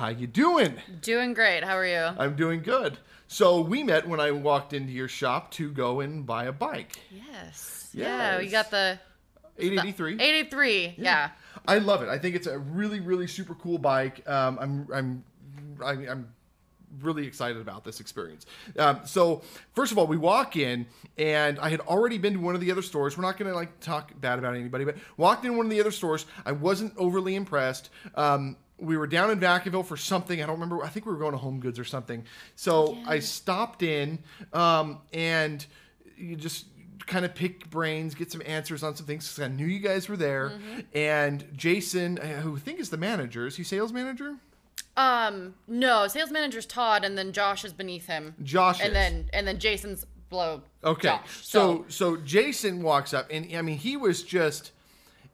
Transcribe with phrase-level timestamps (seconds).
[0.00, 0.76] how you doing?
[1.02, 1.62] Doing great.
[1.62, 2.16] How are you?
[2.18, 2.96] I'm doing good.
[3.28, 6.98] So we met when I walked into your shop to go and buy a bike.
[7.10, 7.90] Yes.
[7.92, 8.98] Yeah, we got the
[9.58, 10.14] 883.
[10.14, 10.94] 883.
[10.96, 11.30] Yeah.
[11.68, 12.08] I love it.
[12.08, 14.26] I think it's a really, really super cool bike.
[14.26, 15.24] Um, I'm, I'm,
[15.84, 16.28] I'm, I'm
[17.02, 18.46] really excited about this experience.
[18.78, 19.42] Um, so
[19.74, 20.86] first of all, we walk in,
[21.18, 23.18] and I had already been to one of the other stores.
[23.18, 25.80] We're not going to like talk bad about anybody, but walked in one of the
[25.80, 26.24] other stores.
[26.46, 27.90] I wasn't overly impressed.
[28.14, 30.42] Um, we were down in Vacaville for something.
[30.42, 30.82] I don't remember.
[30.82, 32.24] I think we were going to Home Goods or something.
[32.56, 34.18] So I stopped in,
[34.52, 35.64] um, and
[36.16, 36.66] you just
[37.06, 39.28] kind of pick brains, get some answers on some things.
[39.28, 40.52] 'cause I knew you guys were there,
[40.94, 44.36] and Jason, uh, who I think is the manager, is he sales manager?
[44.96, 48.34] Um, no, sales manager's Todd and then Josh is beneath him.
[48.42, 48.92] Josh And is.
[48.94, 51.08] then and then Jason's below Okay.
[51.08, 51.44] Josh.
[51.46, 54.72] So so Jason walks up and I mean he was just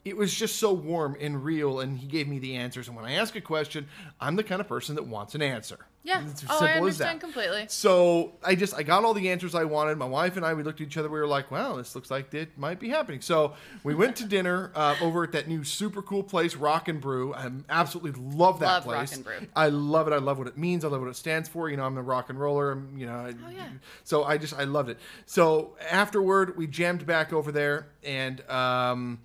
[0.07, 3.05] it was just so warm and real and he gave me the answers and when
[3.05, 3.89] I ask a question,
[4.21, 5.79] I'm the kind of person that wants an answer.
[6.05, 6.23] Yeah.
[6.31, 7.67] It's as Oh, I understand completely.
[7.69, 9.99] So I just I got all the answers I wanted.
[9.99, 11.09] My wife and I we looked at each other.
[11.09, 14.25] We were like, "Wow, this looks like it might be happening." So we went to
[14.25, 17.35] dinner uh, over at that new super cool place, Rock and Brew.
[17.35, 19.17] I absolutely love that Love Rock place.
[19.17, 19.35] and Brew.
[19.57, 20.13] I love it.
[20.13, 20.85] I love what it means.
[20.85, 21.69] I love what it stands for.
[21.69, 22.71] You know, I'm a rock and roller.
[22.71, 23.67] I'm, you know, I- Oh, yeah.
[24.05, 25.01] so I just I loved it.
[25.27, 29.19] So afterward, we jammed back over there and um,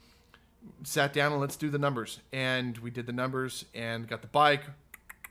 [0.84, 2.20] sat down and let's do the numbers.
[2.34, 4.64] And we did the numbers and got the bike,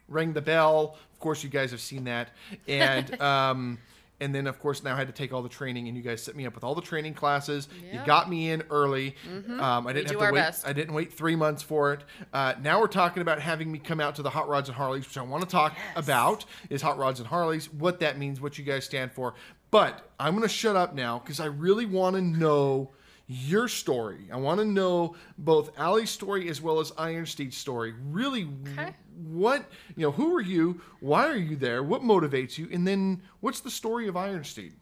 [0.09, 0.97] rang the bell.
[1.12, 2.31] Of course, you guys have seen that.
[2.69, 3.78] And um,
[4.21, 6.23] and then of course now I had to take all the training, and you guys
[6.23, 7.69] set me up with all the training classes.
[7.93, 9.17] You got me in early.
[9.59, 10.41] Um, I didn't do have to wait.
[10.41, 10.67] best.
[10.67, 12.05] I didn't wait three months for it.
[12.33, 15.06] Uh, now we're talking about having me come out to the Hot Rods and Harleys,
[15.06, 18.59] which I want to talk about is Hot Rods and Harleys, what that means, what
[18.59, 19.34] you guys stand for.
[19.71, 22.91] But I'm going to shut up now because I really want to know
[23.33, 24.28] your story.
[24.33, 27.95] I want to know both Allie's story as well as Ironsteed's story.
[28.11, 28.92] Really, Okay.
[29.14, 30.11] what you know?
[30.11, 30.81] Who are you?
[30.98, 31.83] Why are you there?
[31.84, 32.69] What motivates you?
[32.72, 34.72] And then what's the story of Ironsteed?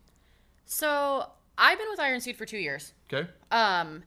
[0.64, 2.94] So I've been with Ironsteed for two years.
[3.12, 3.28] Okay.
[3.50, 4.02] Um,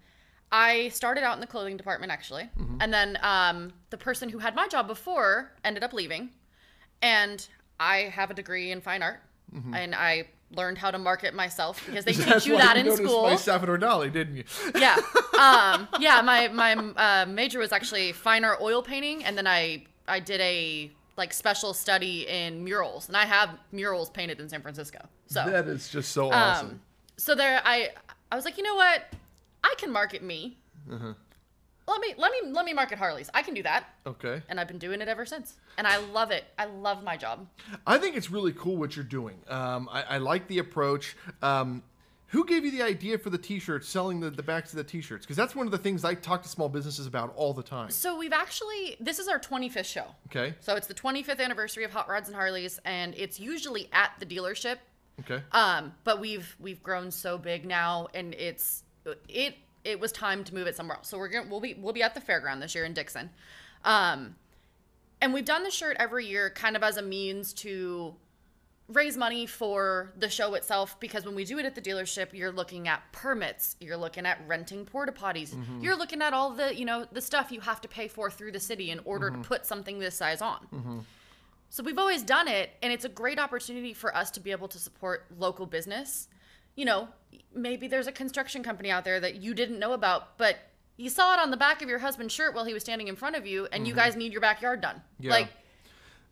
[0.51, 2.77] I started out in the clothing department actually, Mm-hmm.
[2.81, 6.31] and then um, the person who had my job before ended up leaving,
[7.01, 7.47] and
[7.79, 9.21] I have a degree in fine art,
[9.73, 12.11] and I learned how to market myself because they.
[12.13, 13.23] That's teach you that you in school.
[13.23, 14.43] My Salvador Dali, didn't you?
[14.75, 14.95] yeah,
[15.39, 16.21] um, yeah.
[16.21, 20.41] My my uh, major was actually fine art oil painting, and then I I did
[20.41, 24.99] a like special study in murals, and I have murals painted in San Francisco.
[25.27, 26.67] So That is just so awesome.
[26.67, 26.81] um,
[27.17, 27.89] so there, I
[28.31, 29.03] I was like, you know what,
[29.63, 30.57] I can market me.
[30.91, 31.13] Uh-huh.
[31.91, 33.29] Let me let me let me market Harleys.
[33.33, 34.41] I can do that, okay.
[34.47, 35.55] and I've been doing it ever since.
[35.77, 36.45] And I love it.
[36.57, 37.47] I love my job.
[37.85, 39.37] I think it's really cool what you're doing.
[39.49, 41.17] Um, I, I like the approach.
[41.41, 41.83] Um,
[42.27, 45.25] who gave you the idea for the T-shirts, selling the, the backs of the T-shirts?
[45.25, 47.89] Because that's one of the things I talk to small businesses about all the time.
[47.89, 50.05] So we've actually this is our 25th show.
[50.27, 50.55] Okay.
[50.61, 54.25] So it's the 25th anniversary of Hot Rods and Harleys, and it's usually at the
[54.25, 54.77] dealership.
[55.19, 55.43] Okay.
[55.51, 58.83] Um, but we've we've grown so big now, and it's
[59.27, 61.07] it it was time to move it somewhere else.
[61.07, 63.29] So we're gonna we'll be we'll be at the fairground this year in Dixon,
[63.83, 64.35] um,
[65.21, 68.15] and we've done the shirt every year, kind of as a means to
[68.87, 72.51] raise money for the show itself because when we do it at the dealership you're
[72.51, 75.79] looking at permits you're looking at renting porta potties mm-hmm.
[75.79, 78.51] you're looking at all the you know the stuff you have to pay for through
[78.51, 79.43] the city in order to mm-hmm.
[79.43, 80.59] put something this size on.
[80.73, 80.99] Mm-hmm.
[81.71, 84.67] So we've always done it, and it's a great opportunity for us to be able
[84.67, 86.27] to support local business.
[86.81, 87.09] You know,
[87.53, 90.57] maybe there's a construction company out there that you didn't know about, but
[90.97, 93.15] you saw it on the back of your husband's shirt while he was standing in
[93.15, 93.99] front of you, and you mm-hmm.
[93.99, 94.99] guys need your backyard done.
[95.19, 95.29] Yeah.
[95.29, 95.49] Like,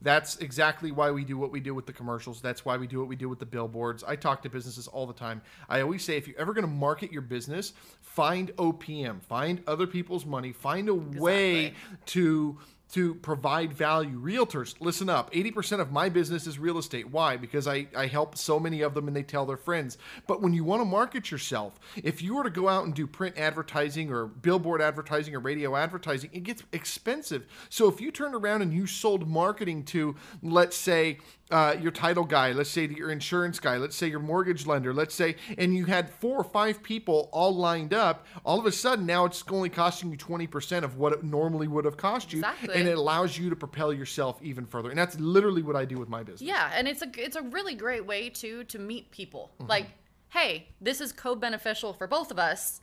[0.01, 2.41] That's exactly why we do what we do with the commercials.
[2.41, 4.03] That's why we do what we do with the billboards.
[4.03, 5.43] I talk to businesses all the time.
[5.69, 9.85] I always say if you're ever going to market your business, find OPM, find other
[9.85, 11.75] people's money, find a way
[12.07, 12.57] to
[12.93, 14.19] to provide value.
[14.19, 15.31] Realtors, listen up.
[15.31, 17.09] 80% of my business is real estate.
[17.09, 17.37] Why?
[17.37, 19.97] Because I, I help so many of them and they tell their friends.
[20.27, 23.05] But when you want to market yourself, if you were to go out and do
[23.05, 27.45] print advertising or billboard advertising or radio advertising, it gets expensive.
[27.69, 31.19] So if you turned around and you sold marketing to, let's say,
[31.51, 35.15] uh, your title guy, let's say your insurance guy, let's say your mortgage lender, let's
[35.15, 39.05] say, and you had four or five people all lined up, all of a sudden
[39.05, 42.39] now it's only costing you 20% of what it normally would have cost you.
[42.39, 42.75] Exactly.
[42.75, 44.89] And it allows you to propel yourself even further.
[44.89, 46.41] And that's literally what I do with my business.
[46.41, 49.51] yeah, and it's a it's a really great way to to meet people.
[49.59, 49.69] Mm-hmm.
[49.69, 49.87] Like,
[50.29, 52.81] hey, this is co-beneficial for both of us,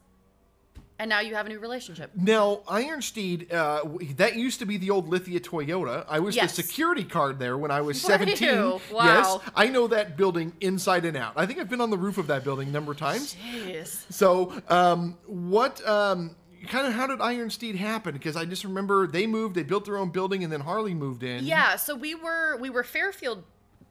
[0.99, 2.11] and now you have a new relationship.
[2.15, 3.83] Now, Ironsteed, uh,
[4.17, 6.07] that used to be the old Lithia Toyota.
[6.09, 6.57] I was Yes.
[6.57, 8.49] the security card there when I was 17.
[8.49, 8.81] you?
[8.93, 11.35] Yes, I know that building inside and out.
[11.37, 13.37] I think I've been on the roof of that building a number of times.
[13.55, 14.11] Jeez.
[14.13, 15.87] So, um, what?
[15.87, 16.37] Um,
[16.69, 18.13] kind of how did Iron Steed happen?
[18.15, 21.23] Because I just remember they moved, they built their own building, and then Harley moved
[21.23, 21.45] in.
[21.45, 23.45] Yeah, so we were we were Fairfield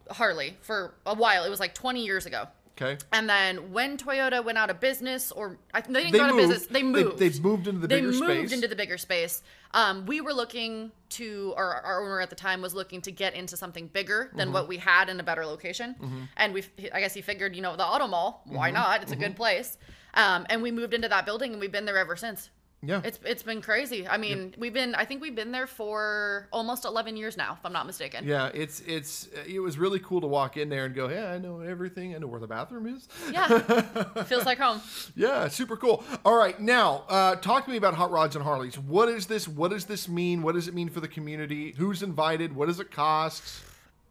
[0.10, 1.44] Harley for a while.
[1.46, 2.48] It was like 20 years ago.
[2.82, 2.98] Okay.
[3.14, 6.24] And then when Toyota went out of business, or I think they didn't They go
[6.26, 7.20] out of business, they They- moved.
[7.20, 8.52] they moved into the they bigger moved space.
[8.52, 9.44] into the bigger space.
[9.74, 13.34] Um, we were looking to, or our owner at the time was looking to get
[13.34, 14.54] into something bigger than Mm-hmm.
[14.54, 15.96] what we had in a better location.
[16.36, 16.64] And we,
[16.94, 18.76] I guess he figured, you know, the auto mall, why Mm-hmm.
[18.76, 19.02] not?
[19.04, 19.78] It's a good place.
[20.14, 22.50] Um, and we moved into that building, and we've been there ever since.
[22.88, 23.02] Yeah.
[23.04, 24.08] It's it's been crazy.
[24.08, 27.66] I mean, we've been I think we've been there for almost 11 years now, if
[27.66, 28.26] I'm not mistaken.
[28.26, 31.38] yeah, it's it's it was really cool to walk in there and go, yeah, I
[31.38, 32.16] know everything.
[32.16, 33.08] I know where the bathroom is.
[33.32, 33.48] Yeah.
[34.24, 34.82] Feels like home.
[35.16, 36.04] Yeah, super cool.
[36.24, 38.78] All right, now uh, talk to me about Hot Rods and Harleys.
[38.78, 39.48] What is this?
[39.48, 40.42] What does this mean?
[40.42, 41.74] What does it mean for the community?
[41.78, 42.56] Who's invited?
[42.56, 43.64] What does it cost?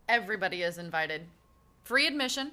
[0.09, 1.23] Everybody is invited.
[1.85, 2.53] Free admission.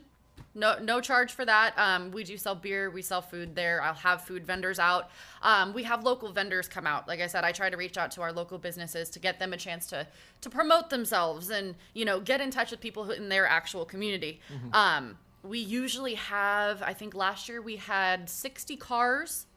[0.55, 1.77] No no charge for that.
[1.77, 3.81] Um, we do sell beer, we sell food there.
[3.81, 5.09] I'll have food vendors out.
[5.41, 7.07] Um, we have local vendors come out.
[7.07, 9.53] Like I said, I try to reach out to our local businesses to get them
[9.53, 10.07] a chance to
[10.41, 14.41] to promote themselves and you know get in touch with people in their actual community.
[14.73, 16.81] Um, we usually have.
[16.81, 19.47] I think last year we had 60 cars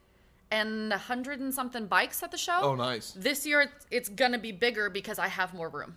[0.50, 2.60] and a hundred and something bikes at the show.
[2.62, 3.12] Oh, nice.
[3.12, 5.96] This year it's, it's gonna be bigger because I have more room.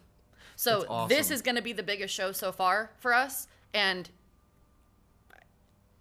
[0.55, 1.09] So awesome.
[1.09, 4.09] this is gonna be the biggest show so far for us, and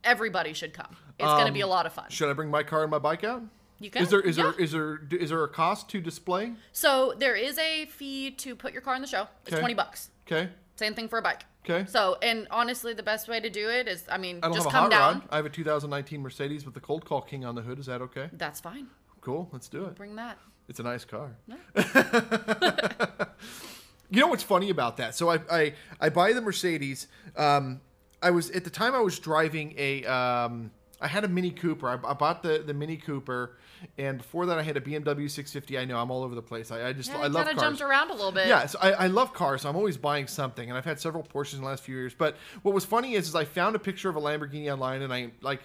[0.06, 0.96] everybody should come.
[1.18, 2.06] It's gonna be a lot of fun.
[2.08, 3.42] Should I bring my car and my bike out?
[3.78, 4.02] You can.
[4.02, 4.44] Is there is yeah.
[4.44, 6.52] there is there is there a cost to display?
[6.72, 9.28] So there is a fee to put your car in the show.
[9.42, 9.60] It's Okay.
[9.60, 10.10] twenty bucks.
[10.26, 10.48] Okay.
[10.76, 11.44] Same thing for a bike.
[11.68, 11.84] Okay.
[11.88, 14.66] So and honestly, the best way to do it is, I mean, I just have
[14.66, 15.14] a come down.
[15.14, 15.28] rod.
[15.30, 17.78] I have a 2019 Mercedes with the Cold Call King on the hood.
[17.78, 18.30] Is that okay?
[18.32, 18.86] That's fine.
[19.20, 19.48] Cool.
[19.52, 19.94] Let's do it.
[19.96, 20.38] Bring that.
[20.68, 21.36] It's a nice car.
[24.10, 25.14] you know what's funny about that?
[25.14, 27.08] So I I, I buy the Mercedes.
[27.36, 27.80] Um,
[28.26, 31.88] I was at the time I was driving a um, I had a Mini Cooper.
[31.88, 33.56] I, I bought the the Mini Cooper,
[33.96, 35.78] and before that I had a BMW 650.
[35.78, 36.72] I know I'm all over the place.
[36.72, 37.60] I, I just Yeah, I love kind of cars.
[37.78, 38.48] jumped around a little bit.
[38.48, 41.22] Yeah, so I, I love cars, so I'm always buying something, and I've had several
[41.22, 42.14] Porsches in the last few years.
[42.14, 45.12] But what was funny is, is I found a picture of a Lamborghini online, and
[45.14, 45.62] I like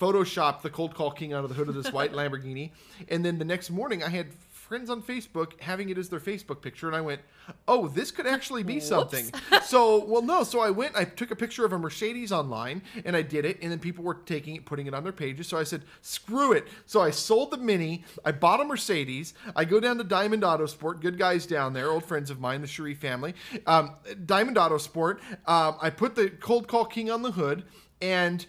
[0.00, 2.70] photoshopped the Cold Call King out of the hood of this white Lamborghini,
[3.08, 4.28] and then the next morning I had
[4.64, 7.20] friends on Facebook having it as their Facebook picture, and I went,
[7.68, 9.26] "Oh, this could actually be something."
[9.64, 13.14] so, well, no, so I went, I took a picture of a Mercedes online, and
[13.14, 15.46] I did it, and then people were taking it, putting it on their pages.
[15.46, 19.64] So I said, "Screw it!" So I sold the Mini, I bought a Mercedes, I
[19.64, 22.66] go down to Diamond Auto Sport, good guys down there, old friends of mine, the
[22.66, 23.34] Cherie family,
[23.66, 23.92] um,
[24.24, 25.20] Diamond Auto Sport.
[25.46, 27.64] Um, I put the Cold Call King on the hood,
[28.00, 28.46] and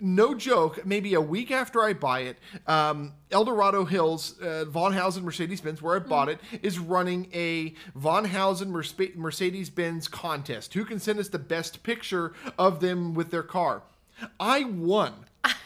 [0.00, 4.92] no joke, maybe a week after I buy it, um, El Dorado Hills, uh, Von
[4.92, 10.74] Housen Mercedes Benz, where I bought it, is running a Von Housen Mercedes Benz contest.
[10.74, 13.82] Who can send us the best picture of them with their car?
[14.40, 15.12] I won.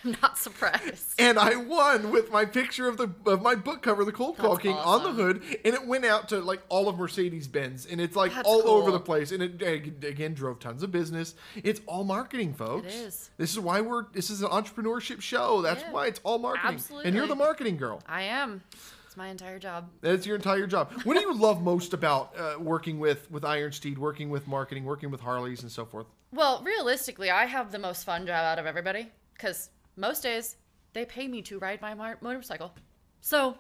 [0.05, 1.15] I'm not surprised.
[1.19, 4.51] And I won with my picture of the of my book cover, The Cold Call
[4.53, 7.87] That's King, on the hood, and it went out to like all of Mercedes Benz,
[7.87, 9.63] and it's like That's all over the place, and it
[10.05, 11.35] again drove tons of business.
[11.57, 12.93] It's all marketing, folks.
[12.95, 13.31] is.
[13.37, 14.07] This is why we're.
[14.13, 15.63] This is an entrepreneurship show.
[15.63, 15.93] That's Yeah.
[15.93, 16.75] why it's all marketing.
[16.75, 17.09] Absolutely.
[17.09, 18.03] And you're the marketing girl.
[18.07, 18.63] I am.
[19.07, 19.91] It's my entire job.
[20.01, 20.91] That's your entire job.
[21.05, 24.85] What do you love most about uh, working with with Iron Steed, working with marketing,
[24.85, 26.07] working with Harleys, and so forth?
[26.33, 29.11] Well, realistically, I have the most fun job out of everybody
[29.43, 30.57] because most days
[30.93, 32.73] they pay me to ride my mar- motorcycle.
[33.21, 33.57] So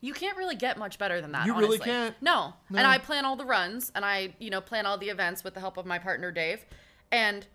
[0.00, 1.46] you can't really get much better than that.
[1.46, 1.86] You really honestly.
[1.86, 2.14] can't.
[2.20, 2.52] No.
[2.68, 2.78] No.
[2.78, 5.54] And I plan all the runs and I, you know, plan all the events with
[5.54, 6.64] the help of my partner Dave.
[7.10, 7.46] And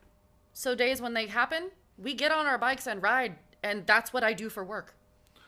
[0.53, 4.23] so days when they happen, we get on our bikes and ride, and that's what
[4.23, 4.95] I do for work.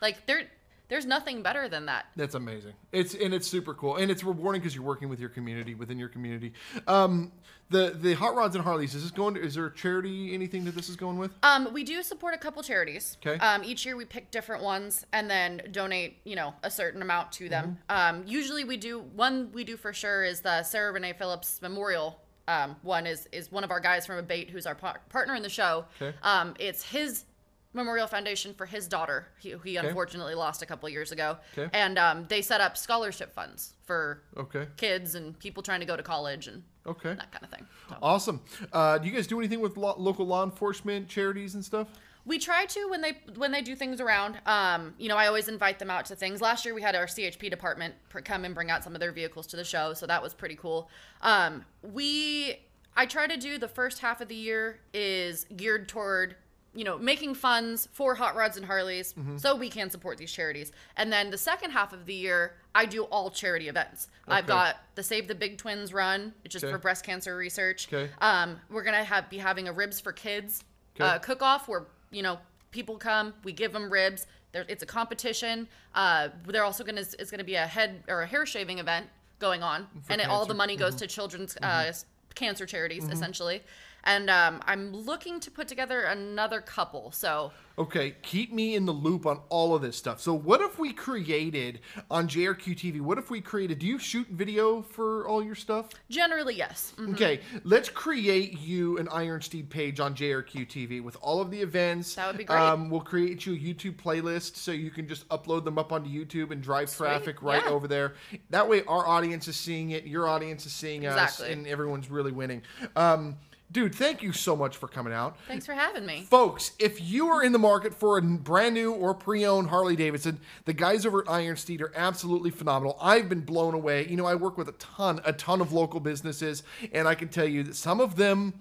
[0.01, 0.43] Like there,
[0.89, 2.07] there's nothing better than that.
[2.15, 2.73] That's amazing.
[2.91, 5.97] It's and it's super cool, and it's rewarding because you're working with your community within
[5.97, 6.53] your community.
[6.87, 7.31] Um,
[7.69, 9.35] the the hot rods and Harleys is this going?
[9.35, 11.31] To, is there a charity anything that this is going with?
[11.43, 13.17] Um, we do support a couple charities.
[13.21, 13.37] 'Kay.
[13.37, 17.31] Um, each year we pick different ones and then donate, you know, a certain amount
[17.33, 17.77] to them.
[17.89, 18.17] Mm-hmm.
[18.17, 22.19] Um, usually we do one we do for sure is the Sarah Renee Phillips Memorial.
[22.47, 25.43] Um, one is is one of our guys from Abate who's our par- partner in
[25.43, 25.85] the show.
[25.99, 26.15] 'Kay.
[26.23, 27.25] Um, it's his
[27.73, 31.37] memorial foundation for his daughter, he, who he unfortunately lost a couple years ago.
[31.55, 31.69] 'Kay.
[31.73, 34.67] And um, they set up scholarship funds for Okay.
[34.77, 37.13] kids and people trying to go to college and Okay.
[37.13, 37.67] that kind of thing.
[37.89, 37.95] So.
[38.01, 38.41] Awesome.
[38.73, 41.87] Uh, do you guys do anything with lo- local law enforcement charities and stuff?
[42.25, 44.39] We try to when they when they do things around.
[44.45, 46.41] Um, you know, I always invite them out to things.
[46.41, 49.11] Last year we had our CHP department pr- come and bring out some of their
[49.11, 50.89] vehicles to the show, so that was pretty cool.
[51.21, 52.59] Um, we
[52.95, 56.35] I try to do the first half of the year is geared toward
[56.75, 60.71] you know making funds for hot rods and Harleys so we can support these charities.
[60.97, 64.07] And then the second half of the year I do all charity events.
[64.27, 66.71] I've got the Save the Big Twins run, which is Okay.
[66.71, 67.87] for breast cancer research.
[67.91, 68.11] Okay.
[68.21, 70.63] Um, we're gonna have be having a ribs for kids
[70.95, 71.03] Okay.
[71.09, 72.37] uh, cook off where you know
[72.71, 74.27] people come, we give them ribs.
[74.51, 75.67] There, it's a competition.
[75.95, 79.07] Uh, they're also gonna it's gonna be a head or a hair shaving event
[79.39, 81.91] going on, and it, all the money goes to children's uh,
[82.35, 83.61] cancer charities essentially.
[84.03, 87.11] And um, I'm looking to put together another couple.
[87.11, 90.19] So Okay, keep me in the loop on all of this stuff.
[90.19, 91.79] So, what if we created
[92.11, 92.99] on JRQ TV?
[92.99, 93.79] What if we created?
[93.79, 95.87] Do you shoot video for all your stuff?
[96.09, 96.93] generally, yes.
[96.97, 97.13] Mhm.
[97.13, 101.61] Okay, let's create you an Iron Steed page on JRQ TV with all of the
[101.61, 102.15] events.
[102.15, 102.59] That would be great.
[102.59, 106.09] Um, we'll create you a YouTube playlist so you can just upload them up onto
[106.09, 107.71] YouTube and drive traffic right yeah.
[107.71, 108.15] over there.
[108.49, 111.53] That way, our audience is seeing it, your audience is seeing us, Exactly.
[111.53, 112.61] and everyone's really winning.
[112.97, 113.37] Um,
[113.71, 115.37] dude, thank you so much for coming out.
[115.47, 116.21] Thanks for having me.
[116.29, 120.39] Folks, if you are in the market for a brand new or pre-owned Harley Davidson,
[120.65, 122.97] the guys over at Iron Steed are absolutely phenomenal.
[123.01, 124.07] I've been blown away.
[124.07, 127.27] You know, I work with a ton, a ton of local businesses, and I can
[127.29, 128.53] tell you that some of them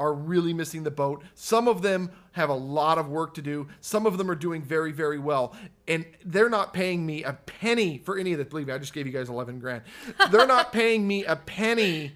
[0.00, 1.22] are really missing the boat.
[1.34, 3.68] Some of them have a lot of work to do.
[3.80, 5.54] Some of them are doing very, very well.
[5.86, 8.48] And they're not paying me a penny for any of this.
[8.48, 9.82] Believe me, I just gave you guys 11 grand.
[10.32, 12.12] They're not paying me a penny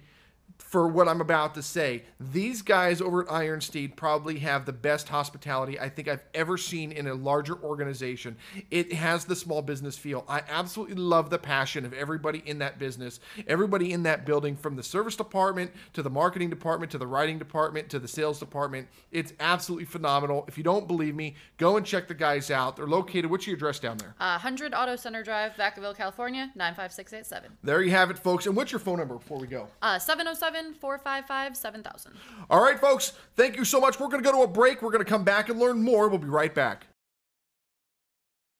[0.59, 2.03] for what I'm about to say.
[2.19, 6.57] These guys over at Iron Steed probably have the best hospitality I think I've ever
[6.57, 8.37] seen in a larger organization.
[8.69, 10.25] It has the small business feel.
[10.27, 14.75] I absolutely love the passion of everybody in that business, everybody in that building, from
[14.75, 18.87] the service department to the marketing department to the writing department to the sales department.
[19.11, 20.45] It's absolutely phenomenal.
[20.47, 22.75] If you don't believe me, go and check the guys out.
[22.75, 24.13] They're located, what's your address down there?
[24.19, 27.57] Uh, 100 Auto Center Drive, Vacaville, California, 95687.
[27.63, 28.45] There you have it, folks.
[28.45, 29.67] And what's your phone number before we go?
[29.81, 32.13] Uh, 707 455 7000.
[32.49, 33.99] All right, folks, thank you so much.
[33.99, 34.81] We're going to go to a break.
[34.81, 36.07] We're going to come back and learn more.
[36.09, 36.88] We'll be right back.